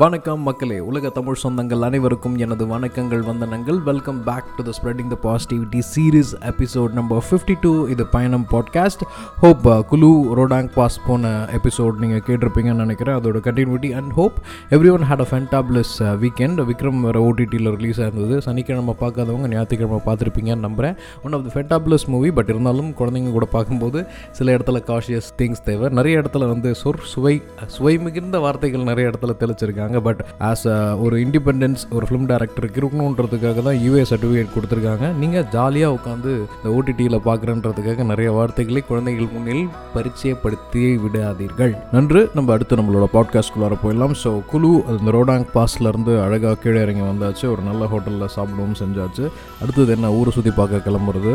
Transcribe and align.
வணக்கம் 0.00 0.40
மக்களே 0.40 0.80
உலக 0.88 1.08
தமிழ் 1.08 1.38
சொந்தங்கள் 1.42 1.80
அனைவருக்கும் 1.80 2.36
எனது 2.38 2.64
வணக்கங்கள் 2.66 3.22
வந்தனங்கள். 3.28 3.78
Welcome 3.82 4.24
back 4.24 4.50
to 4.56 4.62
the 4.62 4.70
spreading 4.78 5.08
the 5.12 5.16
positivity 5.22 5.80
series 5.94 6.32
episode 6.40 6.92
number 6.98 7.24
fifty 7.30 7.54
two 7.60 7.86
இது 7.86 8.06
பயணம் 8.06 8.44
podcast 8.50 9.02
hope 9.40 9.68
Kullu 9.90 10.10
Rohtang 10.36 10.68
pass 10.74 11.00
போன 11.06 11.32
எபிசோட் 11.56 11.98
நீங்கள் 12.02 12.22
கேட்டிருப்பீங்கன்னு 12.26 12.82
நினைக்கிறேன். 12.82 13.16
அதோட 13.16 13.40
continuity 13.48 13.90
and 13.92 14.12
hope 14.12 14.32
everyone 14.90 15.06
had 15.10 15.24
a 15.24 15.26
fantabulous 15.32 15.94
weekend 16.22 16.62
Vikram 16.70 17.00
வேறு 17.00 17.22
ஓடிடியில் 17.22 17.74
ரிலீஸ் 17.76 18.00
ஆயிருந்தது. 18.00 18.38
சனிக்கிழமை 18.38 18.94
பார்க்காதவங்க 19.00 19.50
ஞாயிற்றுக்கிழமை 19.54 20.00
பார்த்துருப்பீங்கன்னு 20.06 20.66
நம்புகிறேன் 20.68 20.96
one 21.24 21.32
of 21.32 21.44
the 21.48 21.52
fantabulous 21.56 22.06
movie 22.06 22.30
but 22.30 22.48
இருந்தாலும் 22.48 22.90
குழந்தைங்க 22.90 23.34
கூட 23.38 23.48
பார்க்கும்போது 23.56 24.06
சில 24.30 24.56
இடத்துல 24.56 24.84
காஷியஸ் 24.92 25.34
திங்ஸ் 25.38 25.64
தேவை. 25.64 25.88
நிறைய 25.88 26.18
இடத்துல 26.18 26.48
வந்து 26.54 26.74
சொற் 26.84 27.02
சுவை 27.16 27.36
சுவை 27.66 27.98
மிகுந்த 27.98 28.38
வார்த்தைகள் 28.38 28.88
நிறைய 28.92 29.10
இடத்துல 29.10 29.34
தெளிச்சிருக்காங்க. 29.42 29.86
பட் 30.06 30.20
ஆஸ் 30.50 30.64
அ 30.74 30.76
ஒரு 31.04 31.16
இண்டிபெண்டன்ஸ் 31.24 31.82
ஒரு 31.96 32.04
ஃபிலிம் 32.08 32.28
டேரக்டருக்கு 32.30 32.80
இருக்கணுன்றதுக்காக 32.82 33.62
தான் 33.68 33.78
யூஏ 33.84 34.04
சர்டிஃபிகேட் 34.10 34.54
கொடுத்துருக்காங்க. 34.54 35.06
நீங்கள் 35.22 35.46
ஜாலியாக 35.54 35.96
உட்காந்து 35.98 36.32
இந்த 36.58 36.68
ஓடிடியில் 36.76 37.18
பார்க்குறன்றதுக்காக 37.28 38.06
நிறைய 38.12 38.28
வார்த்தைகளை 38.38 38.82
குழந்தைகள் 38.90 39.32
முன்னில் 39.34 39.64
பரிச்சயப்படுத்தி 39.96 40.84
விடாதீர்கள். 41.04 41.74
நன்று. 41.96 42.22
நம்ம 42.36 42.52
அடுத்து 42.56 42.78
நம்மளோட 42.80 43.08
பாட்காஸ்ட்குள்ளார 43.16 43.76
போயிடலாம். 43.82 44.16
ஸோ 44.22 44.32
குழு 44.52 44.72
அந்த 44.92 45.16
ரோடாங் 45.18 45.46
பாஸ்லேருந்து 45.56 46.14
அழகாக 46.26 46.60
கீழே 46.64 46.80
இறங்கி 46.86 47.04
வந்தாச்சு. 47.10 47.44
ஒரு 47.54 47.62
நல்ல 47.68 47.82
ஹோட்டலில் 47.92 48.34
சாப்பிடவும் 48.36 48.78
செஞ்சாச்சு. 48.82 49.24
அடுத்தது 49.62 49.92
என்ன? 49.96 50.12
ஊரை 50.18 50.32
சுற்றி 50.36 50.54
பார்க்க 50.60 50.84
கிளம்புறது. 50.88 51.34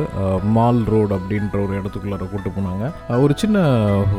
மால் 0.58 0.82
ரோடு 0.94 1.14
அப்படின்ற 1.20 1.58
ஒரு 1.66 1.74
இடத்துக்குள்ளார 1.80 2.30
கூட்டு 2.34 2.50
போனாங்க. 2.58 2.92
ஒரு 3.24 3.34
சின்ன 3.42 3.66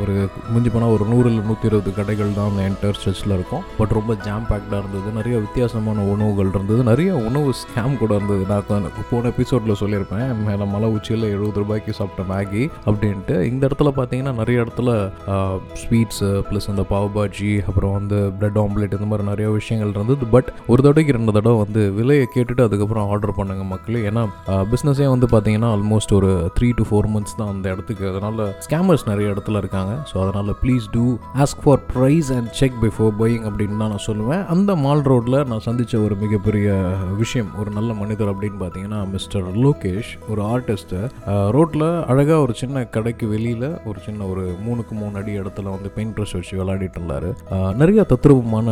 ஒரு 0.01 0.15
மிஞ்சி 0.53 0.69
போனால் 0.73 0.93
ஒரு 0.95 1.05
நூறு 1.11 1.27
இல்லை 1.31 1.43
நூற்றி 1.49 1.69
இருபது 1.69 1.91
கடைகள் 1.99 2.35
தான் 2.37 2.49
அந்த 2.51 2.61
என்டர் 2.69 3.01
சர்ச்சில் 3.03 3.35
இருக்கும். 3.37 3.63
பட் 3.79 3.95
ரொம்ப 3.99 4.15
ஜாம் 4.25 4.47
பேக்டாக 4.51 4.81
இருந்தது 4.81 5.15
நிறைய 5.19 5.35
வித்தியாசமான 5.45 6.05
உணவுகள் 6.13 6.51
இருந்தது 6.53 6.81
நிறைய 6.91 7.11
உணவு 7.29 7.49
ஸ்கேம் 7.61 7.97
கூட 8.01 8.11
இருந்தது. 8.19 8.43
நான் 8.51 8.89
போன 9.11 9.29
எபிசோடில் 9.33 9.79
சொல்லியிருப்பேன் 9.81 10.29
மேலே 10.47 10.65
மலை 10.73 10.87
உச்சியில் 10.95 11.25
எழுபது 11.33 11.61
ரூபாய்க்கு 11.63 11.97
சாப்பிட்ட 11.99 12.23
மேகி 12.33 12.63
அப்படின்ட்டு. 12.89 13.35
இந்த 13.51 13.61
இடத்துல 13.69 13.91
பார்த்தீங்கன்னா 13.99 14.33
நிறைய 14.41 14.63
இடத்துல 14.65 14.89
ஸ்வீட்ஸு 15.81 16.29
ப்ளஸ் 16.49 16.69
அந்த 16.73 16.85
பாவ் 16.93 17.09
பாஜி 17.17 17.51
அப்புறம் 17.67 17.93
வந்து 17.97 18.17
பிரெட் 18.39 18.59
ஆம்லெட் 18.63 18.95
இந்த 18.97 19.07
மாதிரி 19.11 19.27
நிறைய 19.31 19.47
விஷயங்கள் 19.57 19.93
இருந்தது. 19.95 20.25
பட் 20.35 20.49
ஒரு 20.71 20.79
தடவைக்கு 20.85 21.15
ரெண்டு 21.17 21.35
தடவை 21.37 21.57
வந்து 21.63 21.81
விலையை 21.99 22.25
கேட்டுட்டு 22.35 22.65
அதுக்கப்புறம் 22.67 23.09
ஆர்டர் 23.13 23.35
பண்ணுங்க 23.39 23.65
மக்களே. 23.73 24.01
ஏன்னா 24.11 24.23
பிஸ்னஸே 24.71 25.07
வந்து 25.13 25.29
பார்த்தீங்கன்னா 25.33 25.71
ஆல்மோஸ்ட் 25.77 26.15
ஒரு 26.19 26.31
த்ரீ 26.57 26.69
டு 26.79 26.85
ஃபோர் 26.89 27.09
மந்த்ஸ் 27.15 27.37
தான் 27.39 27.51
அந்த 27.53 27.65
இடத்துக்கு. 27.75 28.05
அதனால் 28.11 28.41
ஸ்கேமர்ஸ் 28.67 29.07
நிறைய 29.11 29.33
இடத்துல 29.35 29.61
இருக்காங்க. 29.63 29.93
ஸோ 30.11 30.15
அதனால் 30.25 30.51
please 30.63 30.87
do 30.95 31.05
ask 31.43 31.63
for 31.65 31.81
price 31.95 32.31
and 32.37 32.51
check 32.61 32.77
before 32.85 33.13
buying 33.21 33.45
அப்படின்னு 33.49 33.79
தான் 33.81 33.91
நான் 33.93 34.05
சொல்லுவேன். 34.05 34.13
அந்த 34.23 34.75
மால் 34.75 35.01
ரோட்டில் 35.01 35.45
நான் 35.45 35.59
சந்தித்த 35.59 35.99
ஒரு 35.99 36.15
மிகப்பெரிய 36.15 36.73
விஷயம் 37.17 37.59
ஒரு 37.59 37.71
நல்ல 37.71 37.93
மனிதர் 37.93 38.35
அப்படின்னு 38.35 38.59
பார்த்தீங்கன்னா 38.59 39.11
மிஸ்டர் 39.11 39.57
லோகேஷ் 39.57 40.11
ஒரு 40.29 40.41
ஆர்டிஸ்ட்டு 40.41 41.09
ரோட்டில் 41.51 42.05
அழகாக 42.05 42.39
ஒரு 42.41 42.53
சின்ன 42.53 42.83
கடைக்கு 42.83 43.27
வெளியில் 43.27 43.77
ஒரு 43.85 43.99
சின்ன 43.99 44.25
ஒரு 44.25 44.57
மூணுக்கு 44.67 44.91
மூணு 44.91 45.17
அடி 45.17 45.39
இடத்துல 45.39 45.63
வந்து 45.63 45.89
பெயிண்ட் 45.89 46.17
ப்ரஷ் 46.17 46.33
வச்சு 46.33 46.63
விளையாடிட்டு 46.63 46.99
இருந்தார். 46.99 47.35
நிறைய 47.75 48.05
தத்ரூபமான 48.09 48.67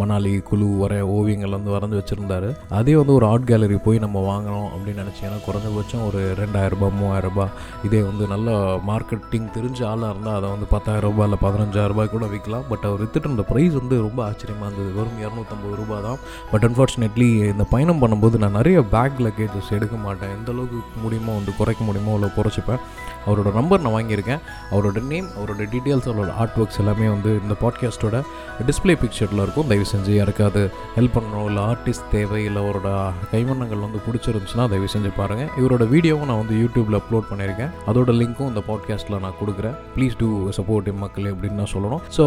மணாலி 0.00 0.42
குழு 0.42 0.76
வர 0.78 1.06
ஓவியங்கள் 1.06 1.56
வந்து 1.58 1.74
வரைஞ்சி 1.76 2.02
வச்சுருந்தாரு. 2.02 2.56
அதே 2.70 2.96
வந்து 2.96 3.12
ஒரு 3.12 3.26
ஆர்ட் 3.26 3.44
கேலரி 3.44 3.76
போய் 3.76 3.98
நம்ம 3.98 4.38
வாங்கணும் 4.38 4.68
அப்படின்னு 4.74 5.04
நினச்சிங்கன்னா 5.04 5.40
குறைஞ்சபட்சம் 5.48 6.06
ஒரு 6.06 6.34
ரெண்டாயிரம் 6.42 6.68
ரூபாய் 6.68 6.98
மூவாயிரம் 7.00 7.30
ரூபாய். 7.34 7.48
இதே 7.84 8.02
வந்து 8.02 8.26
நல்ல 8.26 8.50
மார்க்கெட்டிங் 8.90 9.48
தெரிஞ்ச 9.58 9.84
ஆளாக 9.84 10.10
இருந்தால் 10.10 10.34
அதை 10.34 10.50
வந்து 10.50 10.66
பத்தாயிரம் 10.70 11.10
ரூபாய் 11.10 11.28
இல்லை 11.28 11.40
பதினஞ்சாயிரம் 11.46 11.86
ரூபாய் 11.86 12.14
கூட 12.16 12.26
விற்கலாம். 12.26 12.68
பட் 12.68 12.84
அவர் 12.84 13.02
வித்துட்டு 13.04 13.28
இருந்த 13.30 13.44
ப்ரைஸ் 13.52 13.74
வந்து 13.82 13.96
ரொம்ப 14.00 14.34
அதிகமாக 14.56 14.72
இருந்தது 14.72 14.90
வெறும் 14.98 15.20
இரநூத்தம்பது 15.24 15.74
ரூபா 15.80 15.96
தான். 16.06 16.18
பட் 16.52 16.64
அன்ஃபார்ச்சுனேட்லி 16.68 17.28
இந்த 17.52 17.64
பயணம் 17.74 18.00
பண்ணும்போது 18.02 18.36
நான் 18.42 18.56
நிறைய 18.58 18.78
பேக் 18.94 19.20
லக்கேஜஸ் 19.26 19.70
எடுக்க 19.76 19.96
மாட்டேன். 20.06 20.32
எந்த 20.36 20.50
அளவுக்கு 20.54 20.78
முடியுமோ 21.04 21.32
வந்து 21.38 21.52
குறைக்க 21.58 21.80
முடியுமோ 21.88 22.12
அவ்வளோ 22.16 22.30
குறைச்சிப்பேன். 22.38 22.80
அவரோட 23.26 23.50
நம்பர் 23.58 23.82
நான் 23.84 23.96
வாங்கியிருக்கேன். 23.96 24.42
அவரோட 24.72 24.98
நேம் 25.12 25.28
அவரோட 25.38 25.62
டீட்டெயில்ஸ் 25.72 26.08
அவரோட 26.10 26.32
ஆர்ட் 26.42 26.58
ஒர்க்ஸ் 26.62 26.80
எல்லாமே 26.82 27.06
வந்து 27.14 27.30
இந்த 27.42 27.54
பாட்காஸ்ட்டோட 27.62 28.16
டிஸ்ப்ளே 28.68 28.94
பிக்சரில் 29.02 29.42
இருக்கும். 29.44 29.68
தயவு 29.70 29.86
செஞ்சு 29.92 30.12
யாருக்காவது 30.18 30.62
ஹெல்ப் 30.98 31.14
பண்ணணும் 31.16 31.46
இல்லை 31.50 31.62
ஆர்டிஸ்ட் 31.72 32.08
தேவை 32.14 32.40
இல்லை 32.48 32.60
அவரோட 32.64 32.90
கைவண்ணங்கள் 33.32 33.84
வந்து 33.86 34.00
பிடிச்சிருந்துச்சுன்னா 34.06 34.66
தயவு 34.74 34.90
செஞ்சு 34.94 35.12
பாருங்கள் 35.20 35.50
இவரோட 35.60 35.84
வீடியோவும் 35.94 36.28
நான் 36.30 36.42
வந்து 36.42 36.56
யூடியூப்பில் 36.62 36.98
அப்லோட் 37.00 37.28
பண்ணியிருக்கேன். 37.32 37.72
அதோட 37.90 38.10
லிங்க்கும் 38.20 38.50
இந்த 38.52 38.62
பாட்காஸ்ட்டில் 38.70 39.22
நான் 39.26 39.38
கொடுக்குறேன். 39.40 39.76
ப்ளீஸ் 39.96 40.16
டூ 40.22 40.28
சப்போர்ட் 40.58 40.90
மக்களே 41.04 41.30
அப்படின்னு 41.34 41.60
நான் 41.62 41.72
சொல்லணும். 41.74 42.02
ஸோ 42.18 42.24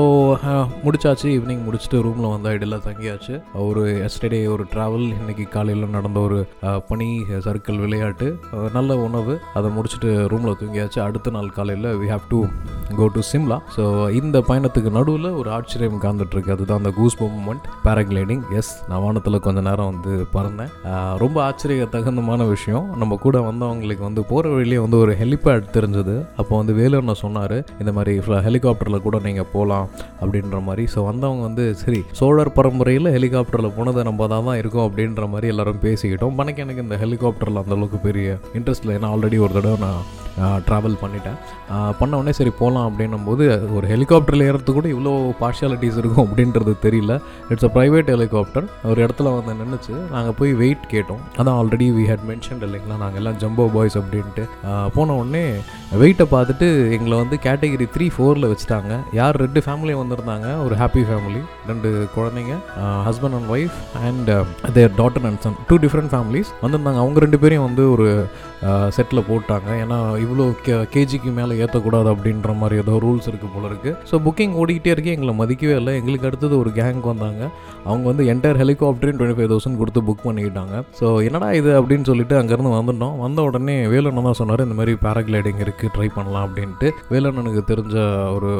முடிச்சாச்சு 0.86 1.28
ஈவினிங் 1.38 1.64
முடிச்சுட்டு 1.68 1.98
ரூம் 2.08 2.19
ரூமில் 2.20 2.40
வந்த 2.42 2.50
ஐடியில் 2.54 2.80
தங்கியாச்சு. 2.86 3.36
ஒரு 3.68 3.84
எஸ்டர்டே 4.06 4.40
ஒரு 4.54 4.64
ட்ராவல் 4.74 5.06
இன்னைக்கு 5.20 5.46
காலையில் 5.48 5.94
நடந்த 5.96 6.20
ஒரு 6.20 6.40
பனி 6.88 7.08
சர்க்கிள் 7.46 7.80
விளையாட்டு 7.84 8.28
நல்ல 8.74 8.98
உணவு. 9.08 9.34
அதை 9.54 9.70
முடிச்சுட்டு 9.78 10.10
ரூமில் 10.28 10.60
தூங்கியாச்சு. 10.62 11.00
அடுத்த 11.00 11.30
நாள் 11.36 11.56
காலையில் 11.58 11.96
we 12.02 12.08
have 12.14 12.26
to 12.30 12.40
go 12.98 13.06
to 13.16 13.22
Shimla 13.30 13.58
so 13.76 13.84
இந்த 14.20 14.38
பயணத்துக்கு 14.48 14.90
நடுவில் 14.98 15.28
ஒரு 15.40 15.50
ஆச்சரியம் 15.58 16.00
காந்துட்ருக்கு 16.06 16.52
அதுதான் 16.56 16.80
அந்த 16.82 16.92
கூஸ் 16.98 17.16
மூமெண்ட் 17.22 17.66
பேராகிளைடிங் 17.86 18.44
எஸ் 18.60 18.72
நான் 18.90 19.02
வானத்தில் 19.06 19.40
கொஞ்ச 19.46 19.60
நேரம் 19.68 19.90
வந்து 19.92 20.14
பறந்தேன். 20.36 20.72
ரொம்ப 21.24 21.38
ஆச்சரிய 21.48 21.86
தகுந்தமான 21.96 22.48
விஷயம். 22.54 22.86
நம்ம 23.02 23.18
கூட 23.26 23.38
வந்தவங்களுக்கு 23.50 24.04
வந்து 24.08 24.24
போகிற 24.32 24.54
வழியிலே 24.54 24.80
வந்து 24.86 24.98
ஒரு 25.04 25.14
ஹெலிபேட் 25.22 25.68
தெரிஞ்சது. 25.78 26.16
அப்போ 26.40 26.54
வந்து 26.62 26.76
வேலுன்னு 26.80 27.16
சொன்னார் 27.24 27.58
இந்த 27.82 27.94
மாதிரி 27.98 28.16
ஹெலிகாப்டரில் 28.48 29.04
கூட 29.08 29.20
நீங்கள் 29.28 29.50
போகலாம் 29.56 29.88
அப்படின்ற 30.22 30.60
மாதிரி. 30.70 30.86
ஸோ 30.96 31.02
வந்தவங்க 31.10 31.44
வந்து 31.50 31.66
சரி 31.84 32.02
சோழர் 32.22 32.56
பரம்பரையில் 32.60 33.14
ஹெலிகாப்டரில் 33.18 33.76
போனது 33.78 34.08
நம்ம 34.10 34.28
தான் 34.34 34.48
தான் 34.50 34.60
இருக்கோம் 34.64 34.88
அப்படின்ற 34.90 35.28
மாதிரி 35.36 35.54
எல்லாரும் 35.56 35.84
பேசிக்கிட்டோம். 35.88 36.36
எனக்கு 36.44 36.64
எனக்கு 36.66 36.86
இந்த 36.88 36.98
ஹெலிகாப்டரில் 37.04 37.62
அந்த 37.64 37.74
அளவுக்கு 37.78 38.00
பெரிய 38.08 38.28
இன்ட்ரெஸ்ட் 38.58 38.86
இல்லை. 38.86 38.96
ஏன்னா 39.00 39.12
ஆல்ரெடி 39.16 39.38
ஒரு 39.46 39.54
தடவை 39.58 39.78
நான் 39.86 40.02
ட்ராவல் 40.68 41.00
பண்ணிட்டேன். 41.02 41.38
பண்ண 42.00 42.12
உடனே 42.20 42.34
சரி 42.38 42.52
போகலாம் 42.60 42.79
அப்படின்னும் 42.88 43.26
போது 43.30 43.46
ஒரு 43.78 43.86
ஹெலிகாப்டரில் 43.94 44.46
ஏறது 44.50 44.74
கூட 44.78 44.88
இவ்வளோ 44.96 45.14
பார்ஷியாலிட்டிஸ் 45.42 46.00
இருக்கும் 46.02 46.26
அப்படின்றது 46.26 46.74
தெரியல. 46.86 47.14
இட்ஸ் 47.52 47.68
அ 47.68 47.72
ப்ரைவேட் 47.76 48.10
ஹெலிகாப்டர் 48.16 48.66
ஒரு 48.92 49.00
இடத்துல 49.06 49.34
வந்து 49.38 49.56
நின்றுச்சு 49.62 49.94
நாங்கள் 50.16 50.36
போய் 50.40 50.54
வெயிட் 50.62 50.86
கேட்டோம். 50.94 51.22
அதான் 51.40 51.58
ஆல்ரெடி 51.62 51.88
வி 51.98 52.06
ஹேட் 52.12 52.26
மென்ஷன் 52.32 52.64
இல்லைங்களா? 52.68 52.98
நாங்கள் 53.04 53.22
எல்லாம் 53.22 53.40
ஜம்போ 53.44 53.66
பாய்ஸ் 53.76 53.98
அப்படின்ட்டு. 54.02 54.46
போன 54.98 55.16
உடனே 55.22 55.44
வெயிட்டை 56.02 56.28
பார்த்துட்டு 56.36 56.68
எங்களை 56.98 57.16
வந்து 57.24 57.40
கேட்டகரி 57.48 57.88
த்ரீ 57.96 58.08
ஃபோரில் 58.16 58.50
வச்சுட்டாங்க. 58.52 58.94
யார் 59.20 59.42
ரெண்டு 59.46 59.64
ஃபேமிலி 59.68 59.96
வந்திருந்தாங்க? 60.02 60.48
ஒரு 60.66 60.76
ஹாப்பி 60.82 61.04
ஃபேமிலி 61.10 61.42
ரெண்டு 61.72 61.90
குழந்தைங்க 62.18 62.56
husband 63.08 63.38
and 63.40 63.50
wife 63.56 63.80
and 64.08 64.30
their 64.78 64.94
daughter 65.02 65.26
and 65.30 65.42
son 65.46 65.58
two 65.72 65.78
different 65.86 66.12
families 66.14 66.52
வந்திருந்தாங்க. 66.64 67.00
அவங்க 67.06 67.20
ரெண்டு 67.26 67.42
பேரையும் 67.44 67.68
வந்து 67.70 67.86
ஒரு 67.96 68.08
செட்டில் 68.96 69.28
போட்டாங்க. 69.30 69.70
ஏன்னா 69.84 69.98
இவ்வளோ 70.24 70.46
கே 70.66 70.74
கேஜிக்கு 70.94 71.32
மேலே 71.38 71.54
ஏற்றக்கூடாது 71.64 72.10
அப்படின்ற 72.14 72.54
மாதிரி 72.62 72.69
ஏதோ 72.82 72.94
ரூல்ஸ் 73.06 73.28
இருக்குது 73.30 73.54
போல 73.56 73.66
இருக்குது 73.72 73.96
ஸோ 74.10 74.16
புக்கிங் 74.26 74.56
ஓடிக்கிட்டே 74.62 74.92
இருக்கு. 74.96 75.14
எங்களை 75.18 75.34
மதிக்கவே 75.42 75.76
இல்லை. 75.82 75.94
எங்களுக்கு 76.00 76.28
அடுத்தது 76.30 76.56
ஒரு 76.62 76.72
கேங் 76.80 77.02
வந்தாங்க. 77.12 77.44
அவங்க 77.90 78.06
வந்து 78.12 78.24
என்டையர் 78.34 78.60
ஹெலிகாப்டரையும் 78.64 79.20
டுவெண்ட்டி 79.20 79.38
ஃபைவ் 79.40 79.52
தௌசண்ட் 79.54 79.80
கொடுத்து 79.82 80.02
புக் 80.08 80.26
பண்ணிக்கிட்டாங்க. 80.28 80.84
ஸோ 81.00 81.08
என்னடா 81.28 81.50
இது 81.60 81.72
அப்படின்னு 81.80 82.08
சொல்லிட்டு 82.12 82.36
அங்கேருந்து 82.40 82.74
வந்துட்டோம். 82.78 83.16
வந்த 83.26 83.40
உடனே 83.50 83.78
வேலண்ணன் 83.94 84.28
தான் 84.30 84.40
சொன்னார் 84.42 84.66
இந்த 84.68 84.78
மாதிரி 84.80 84.94
பேராகிளைடிங் 85.06 85.62
இருக்குது 85.66 85.94
ட்ரை 85.96 86.10
பண்ணலாம் 86.18 86.46
அப்படின்ட்டு. 86.48 86.90
வேலண்ணனுக்கு 87.14 87.64
தெரிஞ்ச 87.72 87.96
ஒரு 88.38 88.52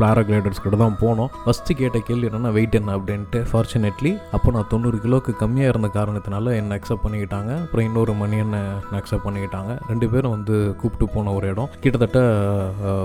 பேராகிளைடர்ஸ் 0.00 0.62
கிட்ட 0.64 0.76
தான் 0.84 0.98
போனோம். 1.04 1.30
ஃபஸ்ட்டு 1.44 1.78
கேட்ட 1.80 1.98
கேள்வி 2.08 2.28
என்னென்னா 2.30 2.52
வெயிட் 2.58 2.78
என்ன? 2.80 2.94
அப்படின்ட்டு. 2.98 3.40
ஃபார்ச்சுனேட்லி 3.52 4.12
அப்போ 4.36 4.48
நான் 4.56 4.68
தொண்ணூறு 4.72 4.98
கிலோவுக்கு 5.04 5.32
கம்மியாக 5.42 5.72
இருந்த 5.72 5.90
காரணத்தினால 5.98 6.54
என்னை 6.60 6.74
அக்செப்ட் 6.78 7.04
பண்ணிக்கிட்டாங்க. 7.04 7.52
அப்புறம் 7.64 7.86
இன்னொரு 7.88 8.14
மணி 8.22 8.36
என்ன 8.44 8.58
அக்செப்ட் 9.00 9.26
பண்ணிக்கிட்டாங்க. 9.26 9.72
ரெண்டு 9.90 10.06
பேரும் 10.12 10.34
வந்து 10.36 10.54
கூப்பிட்டு 10.80 11.06
போன 11.14 11.32
ஒரு 11.38 11.46
இடம். 11.52 11.70
கிட்டத்தட்ட 11.84 12.20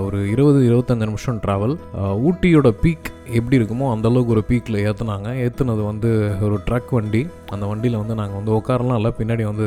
ஒரு 0.04 0.18
இருபது 0.28 0.60
இருபத்தஞ்சு 0.68 1.06
நிமிஷம் 1.06 1.38
ட்ராவல் 1.38 1.74
ஊட்டியோட 2.22 2.70
பீக் 2.82 3.08
எப்படி 3.38 3.58
இருக்குமோ 3.58 3.86
அந்த 3.94 4.06
அளவுக்கு 4.10 4.34
ஒரு 4.34 4.42
பீக்கில் 4.48 4.78
ஏற்றுனாங்க 4.86 5.28
ஏற்றுனது 5.44 5.82
வந்து 5.90 6.10
ஒரு 6.46 6.56
ட்ரக் 6.66 6.90
வண்டி. 6.96 7.22
அந்த 7.54 7.64
வண்டியில் 7.70 7.98
வந்து 8.00 8.14
நாங்கள் 8.20 8.38
வந்து 8.38 8.52
உட்காரலாம் 8.58 8.98
இல்லை. 9.00 9.10
பின்னாடி 9.18 9.44
வந்து 9.50 9.66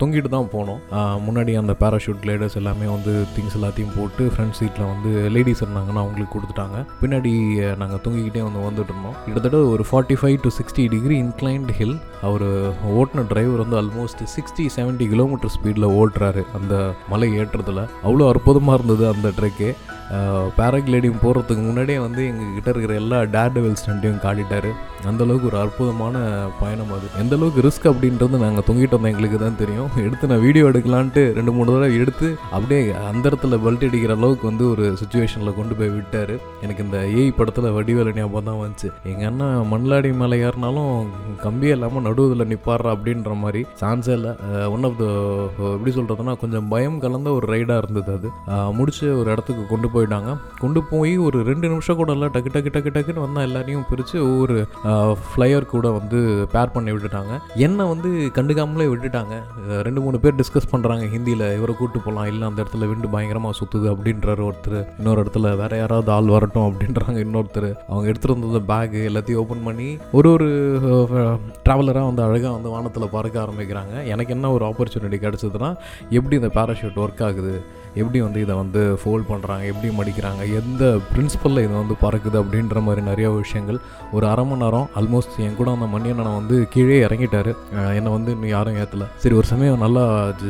தொங்கிட்டு 0.00 0.30
தான் 0.34 0.48
போனோம். 0.54 0.80
முன்னாடி 1.26 1.52
அந்த 1.62 1.72
பேராஷூட் 1.82 2.26
லேடர்ஸ் 2.28 2.56
எல்லாமே 2.60 2.86
வந்து 2.94 3.12
திங்ஸ் 3.34 3.56
எல்லாத்தையும் 3.58 3.94
போட்டு 3.96 4.24
ஃப்ரண்ட் 4.34 4.56
சீட்டில் 4.58 4.90
வந்து 4.92 5.12
லேடிஸ் 5.36 5.62
இருந்தாங்கன்னா 5.64 6.02
அவங்களுக்கு 6.04 6.34
கொடுத்துட்டாங்க. 6.36 6.78
பின்னாடி 7.02 7.32
நாங்கள் 7.82 8.02
தொங்கிக்கிட்டே 8.06 8.44
வந்து 8.48 8.66
வந்துட்டு 8.68 8.92
இருந்தோம். 8.94 9.16
கிட்டத்தட்ட 9.26 9.60
ஒரு 9.74 9.86
forty 9.90 10.18
five 10.22 10.38
to 10.46 10.52
sixty 10.58 10.86
degree 10.96 11.18
inclined 11.26 11.72
hill 11.80 11.96
அவர் 12.28 12.46
ஓட்டின 13.00 13.26
டிரைவர் 13.32 13.64
வந்து 13.64 13.78
ஆல்மோஸ்ட் 13.82 14.22
சிக்ஸ்டி 14.36 14.66
செவன்ட்டி 14.78 15.08
கிலோமீட்டர் 15.14 15.54
ஸ்பீடில் 15.56 15.92
ஓட்டுறாரு 16.00 16.44
அந்த 16.60 16.74
மலை 17.14 17.30
ஏற்றத்தில். 17.40 17.82
அவ்வளோ 18.06 18.28
அற்புதமாக 18.32 18.78
இருந்தது 18.78 19.06
அந்த 19.14 19.30
ட்ரெக்கே 19.38 19.72
பேராகிளைடிங் 20.56 21.20
போகிறதுக்கு 21.22 21.62
முன்னாடியே 21.68 21.98
வந்து 22.04 22.22
எங்ககிட்ட 22.30 22.70
இருக்கிற 22.82 23.02
எல்லா 23.02 23.18
டேர்டெவில் 23.34 23.76
ஸ்டண்ட்டையும் 23.80 24.22
காட்டிட்டாரு. 24.24 24.70
அந்தளவுக்கு 25.10 25.48
ஒரு 25.50 25.58
அற்புதமான 25.60 26.16
பயணம் 26.58 26.90
அது. 26.96 27.06
எந்த 27.20 27.34
அளவுக்கு 27.36 27.62
ரிஸ்க் 27.66 27.86
அப்படின்றது 27.90 28.36
நாங்கள் 28.42 28.64
தொங்கிட்டு 28.66 28.96
வந்தோம் 28.96 29.12
எங்களுக்கு 29.12 29.38
தான் 29.42 29.58
தெரியும். 29.62 29.88
எடுத்து 30.06 30.30
நான் 30.30 30.42
வீடியோ 30.44 30.64
எடுக்கலான்ட்டு 30.70 31.22
ரெண்டு 31.38 31.52
மூணு 31.56 31.68
தடவை 31.74 31.96
எடுத்து 32.02 32.28
அப்படியே 32.56 32.80
அந்த 33.10 33.24
இடத்துல 33.30 33.58
பெல்ட் 33.64 33.86
அடிக்கிற 33.88 34.14
அளவுக்கு 34.18 34.44
வந்து 34.50 34.64
ஒரு 34.72 34.84
சுச்சுவேஷனில் 35.00 35.56
கொண்டு 35.58 35.76
போய் 35.78 35.92
விட்டார். 35.96 36.34
எனக்கு 36.64 36.84
இந்த 36.86 36.98
ஏய் 37.20 37.34
படத்தில் 37.38 37.74
வடிவேல 37.78 38.12
ஞாபகம் 38.18 38.48
தான் 38.50 38.60
வந்துச்சு. 38.62 38.90
எங்கள் 39.12 39.28
அண்ணன் 39.30 39.66
மண்லாடி 39.72 40.12
மேலே 40.20 40.38
ஏறினாலும் 40.46 40.92
கம்பியே 41.44 41.74
இல்லாமல் 41.76 42.06
நடுவதில் 42.08 42.50
நிப்பாடுறா 42.52 42.92
அப்படின்ற 42.96 43.34
மாதிரி. 43.42 43.62
சான்ஸே 43.82 44.14
இல்லை. 44.18 44.34
ஒன் 44.76 44.86
ஆஃப் 44.90 44.98
த 45.02 45.08
எப்படி 45.74 45.94
சொல்கிறதுனா 45.98 46.36
கொஞ்சம் 46.44 46.70
பயம் 46.74 47.00
கலந்த 47.06 47.32
ஒரு 47.38 47.48
ரைடாக 47.54 47.82
இருந்தது 47.84 48.12
அது. 48.18 48.30
முடிச்சு 48.78 49.06
ஒரு 49.20 49.28
இடத்துக்கு 49.34 49.66
கொண்டு 49.74 49.90
போயிட்டாங்க. 49.96 50.30
கொண்டு 50.62 50.82
போய் 50.92 51.14
ஒரு 51.26 51.38
ரெண்டு 51.50 51.66
நிமிஷம் 51.74 52.00
கூட 52.02 52.10
இல்லை 52.18 52.30
டக்கு 52.36 52.50
டக்கு 52.54 52.61
டக்கு 52.70 52.92
டக்குன்னு 52.94 53.24
வந்தால் 53.26 53.44
எல்லாரையும் 53.44 53.84
பிரித்து 53.90 54.16
ஒவ்வொரு 54.28 54.56
ஃப்ளையர் 55.24 55.66
கூட 55.72 55.90
வந்து 55.90 56.18
பேர் 56.52 56.74
பண்ணி 56.74 56.90
விட்டுட்டாங்க. 56.92 57.32
என்னை 57.66 57.84
வந்து 57.92 58.08
கண்டுக்காமலே 58.38 58.86
விட்டுட்டாங்க. 58.92 59.34
ரெண்டு 59.86 60.00
மூணு 60.00 60.20
பேர் 60.20 60.38
டிஸ்கஸ் 60.40 60.70
பண்ணுறாங்க 60.72 61.04
ஹிந்தியில். 61.14 61.46
இவரை 61.58 61.74
கூட்டு 61.78 61.98
போகலாம் 61.98 62.28
இல்லை 62.32 62.48
அந்த 62.48 62.62
இடத்துல 62.62 62.88
விண்டு 62.90 63.08
பயங்கரமாக 63.08 63.58
சுற்றுது 63.60 63.88
அப்படின்றார் 63.94 64.42
ஒருத்தர். 64.48 64.78
இன்னொரு 64.98 65.22
இடத்துல 65.22 65.56
வேறு 65.62 65.78
யாராவது 65.82 66.12
ஆள் 66.12 66.32
வரட்டும் 66.34 66.68
அப்படின்றாங்க 66.70 67.18
இன்னொருத்தர். 67.26 67.70
அவங்க 67.88 68.06
எடுத்துகிட்டு 68.12 68.36
வந்தது 68.36 68.64
பேகு 68.72 69.00
எல்லாத்தையும் 69.10 69.42
ஓப்பன் 69.44 69.66
பண்ணி 69.68 69.88
ஒரு 70.12 70.30
ஒரு 70.32 70.48
ட்ராவலராக 71.66 72.08
வந்து 72.10 72.26
அழகாக 72.28 72.54
வந்து 72.56 72.74
வானத்தில் 72.74 73.12
பறக்க 73.16 73.36
ஆரம்பிக்கிறாங்க. 73.44 73.94
எனக்கு 74.12 74.34
என்ன 74.34 74.50
ஒரு 74.50 74.64
ஆப்பர்ச்சுனிட்டி 74.70 75.20
கிடச்சதுன்னா 75.26 75.70
எப்படி 76.10 76.36
இந்த 76.40 76.50
பேராஷூட் 76.58 77.00
ஒர்க் 77.04 77.24
ஆகுது? 77.28 77.54
எப்படி 78.00 78.20
வந்து 78.24 78.40
இதை 78.44 78.54
வந்து 78.60 78.80
ஃபோல்ட் 79.00 79.28
பண்ணுறாங்க 79.30 79.64
எப்படி 79.70 79.88
மடிக்கிறாங்க 79.98 80.42
எந்த 80.60 80.84
பிரின்சிபலில் 81.12 81.64
இது 81.66 81.74
வந்து 81.80 81.96
பறக்குது 82.04 82.36
அப்படின்ற 82.42 82.80
மாதிரி 82.86 83.02
நிறைய 83.10 83.28
விஷயங்கள். 83.30 83.78
ஒரு 84.16 84.26
அரை 84.32 84.44
மணி 84.50 84.62
நேரம் 84.64 84.88
ஆல்மோஸ்ட் 85.00 85.36
என் 85.46 85.58
கூட 85.60 85.70
அந்த 85.76 85.86
மணியண்ணனை 85.94 86.32
வந்து 86.38 86.56
கீழே 86.74 86.98
இறங்கிட்டாரு. 87.06 87.52
என்னை 87.98 88.12
வந்து 88.16 88.30
இன்னும் 88.34 88.52
யாரும் 88.54 88.78
ஏற்றல 88.82 89.06
சரி 89.24 89.34
ஒரு 89.40 89.46
சமயம் 89.52 89.84
நல்லா 89.84 90.04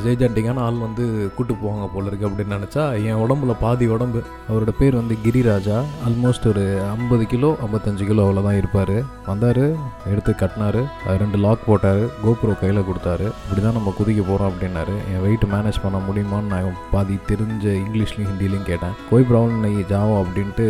ஜெய்ஜாண்டிக்கான 0.06 0.62
ஆள் 0.66 0.84
வந்து 0.86 1.04
கூட்டு 1.36 1.56
போவாங்க 1.62 1.86
போல 1.94 2.10
இருக்கு 2.10 2.28
அப்படின்னு 2.28 2.56
நினச்சா 2.58 2.84
என் 3.08 3.22
உடம்புல 3.24 3.56
பாதி 3.64 3.86
உடம்பு. 3.96 4.22
அவரோட 4.50 4.74
பேர் 4.80 5.00
வந்து 5.00 5.16
கிரிராஜா. 5.24 5.78
ஆல்மோஸ்ட் 6.08 6.48
ஒரு 6.52 6.64
ஐம்பது 6.94 7.26
கிலோ 7.32 7.50
ஐம்பத்தஞ்சு 7.66 8.06
கிலோ 8.10 8.24
அவ்வளோதான் 8.26 8.60
இருப்பார். 8.62 8.96
வந்தார் 9.30 9.64
எடுத்து 10.12 10.32
கட்டினாரு. 10.42 10.82
ரெண்டு 11.24 11.38
லாக் 11.44 11.66
போட்டார். 11.68 12.02
கோபுரம் 12.24 12.60
கையில் 12.62 12.86
கொடுத்தாரு. 12.88 13.26
இப்படி 13.44 13.60
தான் 13.66 13.78
நம்ம 13.78 13.94
குதிக்க 13.98 14.22
போகிறோம் 14.30 14.50
அப்படின்னாரு. 14.52 14.96
என் 15.12 15.22
வெயிட் 15.26 15.46
மேனேஜ் 15.54 15.82
பண்ண 15.84 16.00
முடியுமான்னு 16.08 16.52
நான் 16.54 16.78
பாதி 16.94 17.18
தெரிஞ்ச 17.32 17.66
இங்கிலீஷ்லேயும் 17.82 18.30
ஹிந்திலையும் 18.32 18.68
கேட்டேன். 18.70 18.96
கோய் 19.10 19.26
ப்ராப்ளம் 19.30 19.60
நை 19.64 19.74
ஜாவோ 19.76 20.14
அப்படின்ட்டு 20.24 20.66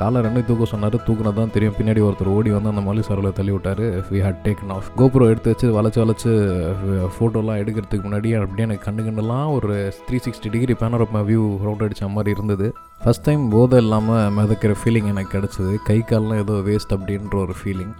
காலை 0.00 0.20
ரெண்டு 0.26 0.42
தூக்க 0.48 0.70
சொன்னார் 0.72 0.96
தூக்குனது 1.08 1.38
தான் 1.40 1.54
தெரியும். 1.56 1.76
பின்னாடி 1.78 2.00
ஒருத்தர் 2.08 2.32
ஓடி 2.36 2.50
வந்து 2.56 2.72
அந்த 2.72 2.84
மல்லி 2.88 3.04
சரவில் 3.08 3.36
தள்ளி 3.38 3.54
விட்டார். 3.56 3.84
வி 4.12 4.20
ஹேட் 4.26 4.42
டேக்கன் 4.46 4.72
ஆஃப் 4.76 4.90
கோபுரம் 5.00 5.30
எடுத்து 5.32 5.52
வச்சு 5.52 5.68
வளைச்சு 5.78 6.02
வளைச்சு 6.04 6.32
ஃபோட்டோலாம் 7.16 7.60
எடுக்கிறதுக்கு 7.62 8.06
முன்னாடி 8.08 8.30
அப்படியே 8.40 8.66
எனக்கு 8.68 8.86
கண்ணு 8.88 9.06
கண்ணுலாம் 9.08 9.48
ஒரு 9.58 9.70
three 10.08 10.20
sixty 10.26 10.52
degree 10.56 10.76
panoramic 10.82 11.16
view 11.30 11.44
round 11.66 11.86
அடித்த 11.86 12.08
மாதிரி 12.16 12.34
இருந்தது. 12.36 12.68
ஃபஸ்ட் 13.04 13.24
டைம் 13.26 13.42
போதை 13.54 13.78
இல்லாமல் 13.82 14.30
மிதக்கிற 14.36 14.74
ஃபீலிங் 14.80 15.08
எனக்கு 15.12 15.32
கிடச்சிது. 15.34 15.72
கை 15.88 15.96
கால்லாம் 16.10 16.40
ஏதோ 16.42 16.54
வேஸ்ட் 16.68 16.94
அப்படின்ற 16.96 17.36
ஒரு 17.42 17.54
ஃபீலிங் 17.58 17.92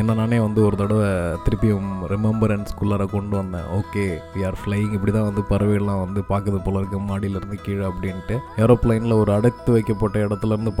என்ன 0.00 0.14
நானே 0.20 0.38
வந்து 0.44 0.60
ஒரு 0.66 0.76
தடவை 0.82 1.08
திருப்பியும் 1.46 1.88
ரிமெம்பரன்ஸ்குள்ளார 2.12 3.04
கொண்டு 3.14 3.34
வந்தேன். 3.40 3.66
ஓகே 3.78 4.04
வி 4.34 4.42
ஆர் 4.48 4.58
ஃப்ளையிங் 4.60 4.92
இப்படி 4.98 5.14
தான் 5.16 5.28
வந்து 5.30 5.44
பறவைகள்லாம் 5.52 6.02
வந்து 6.04 6.22
பார்க்குறது 6.30 6.60
போல 6.66 6.82
இருக்கு. 6.82 7.00
மாடியிலேருந்து 7.10 7.58
கீழே 7.66 7.84
அப்படின்ட்டு. 7.90 8.36
ஏரோப்ளைனில் 8.64 9.18
ஒரு 9.22 9.32
அடைத்து 9.38 9.72
வைக்கப்பட்ட 9.76 10.26
இடத்துல 10.26 10.56
இருந்து 10.56 10.74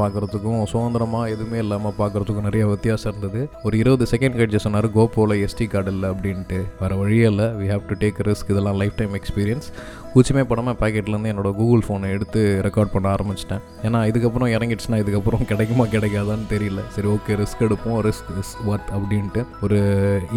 பார்க்குறதுக்கும் 0.64 0.72
சுதந்திரமாக 0.74 1.32
எதுவுமே 1.34 1.58
இல்லாமல் 1.58 1.98
பார்க்குறதுக்கும் 1.98 2.48
நிறைய 2.48 2.66
வித்தியாசம் 2.66 3.12
இருந்தது. 3.12 3.40
ஒரு 3.62 3.74
இருபது 3.78 4.04
செகண்ட் 4.10 4.38
கழிச்சு 4.38 4.64
சொன்னார் 4.66 4.88
கோபோவில் 4.96 5.34
எஸ்டி 5.46 5.66
கார்டு 5.68 5.92
இல்லை 5.92 6.08
அப்படின்ட்டு. 6.10 6.58
வேறு 6.80 6.96
வழியே 6.98 7.26
இல்லை. 7.32 7.46
We 7.60 7.66
have 7.72 7.88
to 7.90 7.96
take 8.04 8.20
risk 8.28 8.52
இதெல்லாம் 8.54 8.80
லைஃப் 8.82 8.96
டைம் 8.96 9.14
எக்ஸ்பீரியன்ஸ் 9.20 9.68
கூச்சமே 10.14 10.42
படமாக 10.50 10.76
பேக்கெட்லேருந்து 10.80 11.30
என்னோட 11.32 11.50
கூகுள் 11.60 11.82
ஃபோனை 11.86 12.08
எடுத்து 12.16 12.40
ரெக்கார்ட் 12.66 12.92
பண்ண 12.92 13.06
ஆரம்பிச்சிட்டேன். 13.14 13.62
ஏன்னா 13.86 14.00
இதுக்கப்புறம் 14.10 14.52
இறங்கிடுச்சுன்னா 14.56 14.98
இதுக்கப்புறம் 15.04 15.44
கிடைக்குமா 15.50 15.84
கிடைக்காதான்னு 15.94 16.46
தெரியல. 16.52 16.80
சரி 16.96 17.08
ஓகே 17.14 17.32
ரிஸ்க் 17.40 17.64
எடுப்போம். 17.66 17.98
ரிஸ்க் 18.08 18.30
இஸ் 18.42 18.52
ஒர்த் 18.68 18.90
அப்படின்ட்டு. 18.96 19.42
ஒரு 19.62 19.78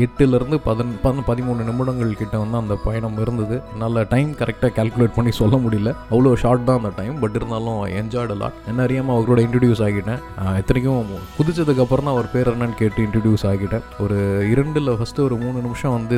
எட்டுலேருந்து 0.05 0.59
பதன் 0.69 0.95
பதின 1.03 1.25
பதிமூணு 1.29 1.67
நிமிடங்கள் 1.69 2.19
கிட்ட 2.21 2.35
வந்து 2.43 2.57
அந்த 2.61 2.77
பயணம் 2.87 3.19
இருந்தது. 3.25 3.61
என்னால் 3.73 4.07
டைம் 4.15 4.31
கரெக்டாக 4.41 4.71
கால்குலேட் 4.79 5.17
பண்ணி 5.19 5.31
சொல்ல 5.41 5.55
முடியல. 5.65 5.93
அவ்வளோ 6.11 6.33
ஷார்ட் 6.43 6.67
தான் 6.69 6.77
அந்த 6.81 6.91
டைம் 7.01 7.19
பட் 7.19 7.37
இருந்தாலும் 7.39 7.79
என்ஜாய்டு 7.99 8.37
லாட் 8.41 8.59
என்ன 8.67 8.81
அறியாமல் 8.87 9.17
அவரோட 9.19 9.39
இன்ட்ரடியூஸ் 9.45 9.83
ஆகிட்டேன். 9.87 10.16
பண்ணேன் 10.17 10.57
எத்தனைக்கும் 10.61 11.11
குதிச்சதுக்கப்புறம் 11.37 12.05
தான் 12.07 12.15
அவர் 12.15 12.31
பேர் 12.33 12.51
என்னன்னு 12.53 12.77
கேட்டு 12.81 13.05
இன்ட்ரடியூஸ் 13.05 13.45
ஆகிட்டேன். 13.51 13.85
ஒரு 14.03 14.17
இரண்டில் 14.51 14.91
ஃபஸ்ட்டு 14.99 15.25
ஒரு 15.27 15.35
மூணு 15.43 15.57
நிமிஷம் 15.65 15.95
வந்து 15.97 16.17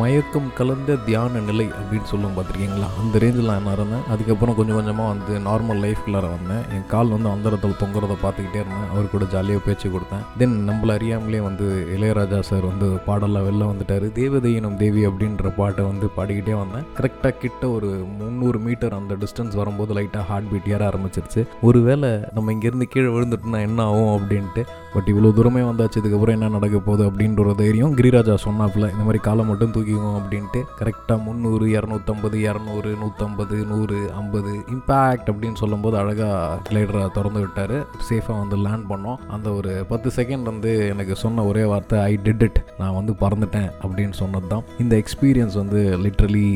மயக்கம் 0.00 0.48
கலந்த 0.58 0.96
தியான 1.08 1.40
நிலை 1.48 1.66
அப்படின்னு 1.78 2.10
சொல்லுவோம் 2.12 2.36
பார்த்துருக்கீங்களா? 2.36 2.88
அந்த 3.02 3.18
ரேஞ்சில் 3.24 3.50
நான் 3.52 3.72
இருந்தேன் 3.76 4.06
அதுக்கப்புறம் 4.14 4.56
கொஞ்சம் 4.58 4.78
கொஞ்சமாக 4.78 5.12
வந்து 5.14 5.34
நார்மல் 5.48 5.82
லைஃப்குள்ளார 5.84 6.26
வந்தேன். 6.36 6.64
என் 6.76 6.86
கால் 6.94 7.14
வந்து 7.16 7.28
அந்தரத்தில் 7.34 7.78
தொங்குறத 7.82 8.16
பார்த்துக்கிட்டே 8.24 8.60
இருந்தேன். 8.62 8.88
அவர் 8.92 9.12
கூட 9.14 9.24
ஜாலியாக 9.34 9.64
பேச்சு 9.66 9.86
கொடுத்தேன். 9.94 10.24
தென் 10.42 10.56
நம்மள 10.70 10.92
அறியாமலே 10.98 11.40
வந்து 11.48 11.66
இளையராஜா 11.96 12.40
சார் 12.50 12.66
வந்து 12.72 12.88
பாடலாம் 13.08 13.46
வெளில 13.48 13.70
வந்துட்டார். 13.72 14.06
தேவதையினம் 14.20 14.78
தேவி 14.82 15.02
அப்படின்ற 15.06 15.54
பாட்டை 15.60 15.84
வந்து 15.90 16.06
பாடிக்கிட்டே 16.16 16.56
வந்தேன். 16.62 16.86
கரெக்டாக 16.98 17.34
கிட்ட 17.44 17.62
ஒரு 17.76 17.90
முந்நூறு 18.18 18.58
மீட்டர் 18.66 18.98
அந்த 19.00 19.14
டிஸ்டன்ஸ் 19.22 19.58
வரும்போது 19.60 19.94
லைட்டாக 19.98 20.24
ஹார்ட் 20.30 20.50
பீட் 20.50 20.70
ஏற 20.74 20.82
ஆரம்பிச்சிருச்சு. 20.90 21.42
ஒருவேளை 21.68 22.10
நம்ம 22.36 22.52
இங்கேருந்து 22.56 22.88
கீழே 22.92 23.10
விழுந்து 23.14 23.35
விழுந்துட்டோம்னா 23.36 23.60
என்ன 23.60 23.82
ஆகும் 23.82 24.14
அப்படின்ட்டு 24.16 24.62
பட் 24.96 25.10
இவ்வளோ 25.14 25.32
தூரமே 25.38 25.62
வந்தாச்சு 25.70 26.00
இதுக்கப்புறம் 26.02 26.36
என்ன 26.38 26.52
நடக்க 26.56 26.76
போகுது 26.88 27.04
அப்படின்ற 27.10 27.40
ஒரு 27.46 27.54
தைரியம் 27.62 27.96
கிரிராஜா 28.00 28.36
சொன்னாப்புல 28.46 28.90
இந்த 28.94 29.02
மாதிரி 29.06 29.20
காலை 29.28 29.42
மட்டும் 29.50 29.72
தூக்கிக்குவோம் 29.76 30.18
அப்படின்ட்டு. 30.20 30.60
கரெக்டாக 30.80 31.18
முந்நூறு 31.26 31.66
இரநூத்தம்பது 31.76 32.36
இரநூறு 32.48 32.90
நூற்றம்பது 33.02 33.56
நூறு 33.72 33.98
ஐம்பது 34.20 34.52
இம்பேக்ட் 34.74 35.28
அப்படின்னு 35.32 35.58
சொல்லும்போது 35.62 35.96
அழகாக 36.02 36.58
கிளைடரை 36.68 37.02
திறந்து 37.16 37.40
விட்டார். 37.44 37.76
சேஃபாக 38.08 38.36
வந்து 38.42 38.58
லேண்ட் 38.66 38.86
பண்ணோம். 38.92 39.18
அந்த 39.36 39.48
ஒரு 39.58 39.72
பத்து 39.90 40.10
செகண்ட் 40.18 40.50
வந்து 40.52 40.72
எனக்கு 40.92 41.16
சொன்ன 41.24 41.44
ஒரே 41.50 41.64
வார்த்தை 41.72 41.98
ஐ 42.10 42.14
டிட் 42.28 42.44
இட் 42.48 42.60
நான் 42.80 42.96
வந்து 42.98 43.14
பறந்துட்டேன். 43.24 43.68
அப்படின்னு 43.84 44.16
சொன்னது 44.22 44.48
தான் 44.54 44.64
இந்த 44.84 44.94
எக்ஸ்பீரியன்ஸ் 45.02 45.56
வந்து 45.62 45.82
literally 46.06 46.46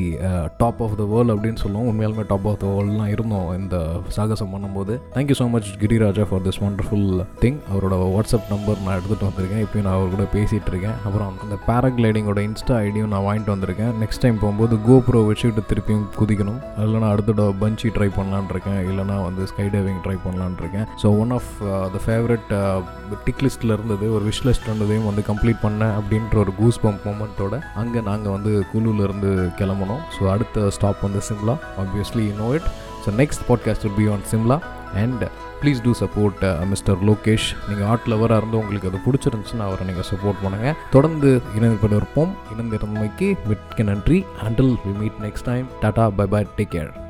top 0.62 0.82
of 0.86 0.96
the 1.02 1.06
world 1.12 1.34
அப்படின்னு 1.36 1.62
சொல்லுவோம். 1.64 1.88
உண்மையாலுமே 1.92 2.26
டாப் 2.32 2.48
ஆஃப் 2.52 2.60
த 2.64 2.68
வேர்ல்ட்லாம் 2.74 3.12
இருந்தோம் 3.16 3.48
இந்த 3.60 3.76
சாகசம் 4.18 4.52
பண்ணும்போது. 4.54 4.96
Thank you 5.16 5.38
so 5.42 5.48
much 5.56 5.70
Giriraja 5.84 6.26
for 6.30 6.44
this 6.48 6.62
wonderful 6.68 7.08
thing 7.44 7.60
அவரோட 7.72 7.96
வாட்ஸ்அப் 8.30 8.50
நம்பர் 8.54 8.82
நான் 8.84 8.96
எடுத்துகிட்டு 8.96 9.26
வந்திருக்கேன். 9.28 9.62
இப்போயும் 9.64 9.86
நான் 9.86 9.96
அவர் 9.98 10.12
கூட 10.14 10.24
பேசிகிட்டு 10.34 10.70
இருக்கேன் 10.72 10.98
அப்புறம் 11.06 11.38
அந்த 11.44 11.56
பேராகிளைடிங்கோட 11.68 12.40
இன்ஸ்டா 12.48 12.74
ஐடியும் 12.86 13.10
நான் 13.12 13.24
வாங்கிட்டு 13.28 13.52
வந்திருக்கேன். 13.54 13.92
நெக்ஸ்ட் 14.02 14.22
டைம் 14.24 14.38
போகும்போது 14.42 14.74
கோப்ரோ 14.88 15.20
வச்சுக்கிட்டு 15.28 15.62
திருப்பியும் 15.70 16.04
குதிக்கணும். 16.20 16.60
இல்லைனா 16.84 17.08
அடுத்த 17.14 17.46
பஞ்சி 17.62 17.88
ட்ரை 17.96 18.08
பண்ணலான்னு 18.18 18.52
இருக்கேன் 18.54 18.78
இல்லைனா 18.90 19.16
வந்து 19.28 19.48
ஸ்கை 19.52 19.66
டைவிங் 19.74 20.00
ட்ரை 20.04 20.16
பண்ணலான்னு 20.26 20.62
இருக்கேன் 20.64 20.86
so 21.02 21.10
one 21.22 21.32
of 21.38 21.50
the 21.96 22.00
favourite 22.06 22.48
tick 23.26 23.42
லிஸ்ட்டில் 23.46 23.74
இருந்தது 23.76 24.08
ஒரு 24.16 24.24
விஷ் 24.30 24.42
லிஸ்ட் 24.48 24.68
இருந்ததையும் 24.70 25.08
வந்து 25.10 25.24
கம்ப்ளீட் 25.30 25.62
பண்ணேன் 25.66 25.94
அப்படின்ற 26.00 26.38
ஒரு 26.44 26.54
கூஸ் 26.60 26.80
பம்ப் 26.86 27.06
மூமெண்ட்டோட 27.08 27.58
அங்கே 27.82 28.02
நாங்கள் 28.10 28.34
வந்து 28.36 28.52
குழுவிலேருந்து 28.74 29.32
கிளம்பணும் 29.60 30.04
ஸோ 30.16 30.30
அடுத்த 30.34 30.70
ஸ்டாப் 30.78 31.06
வந்து 31.08 31.22
Shimla. 31.30 31.56
Obviously 31.84 32.26
know 32.42 32.48
it 32.58 32.68
so 33.04 33.10
next 33.22 33.46
podcast 33.48 33.86
will 33.86 33.98
be 34.00 34.06
Shimla. 34.34 34.58
And 34.94 35.28
please 35.62 35.82
do 35.82 35.92
support 36.00 36.64
mister 36.66 37.04
Lokesh 37.04 37.56
நீங்கள் 37.68 37.86
ஆர்ட் 37.86 38.06
லவராக 38.06 38.36
இருந்து 38.36 38.58
உங்களுக்கு 38.58 38.88
அது 38.88 39.00
பிடிச்சிருந்துச்சுன்னா 39.06 39.60
அவரை 39.60 39.86
நீங்கள் 39.86 40.04
சப்போர்ட் 40.10 40.42
பண்ணுங்கள் 40.44 40.74
தொடர்ந்து 40.90 41.42
இணைந்து 41.56 41.96
இருப்போம் 41.96 42.34
இணைந்திருந்தமைக்கு 42.54 43.36
மிக்க 43.46 43.82
நன்றி. 43.82 44.24
Until 44.42 44.76
we 44.86 44.98
meet 44.98 45.20
next 45.22 45.44
time 45.44 45.66
tata 45.80 46.08
bye 46.08 46.26
bye 46.26 46.46
take 46.56 46.70
care 46.70 47.09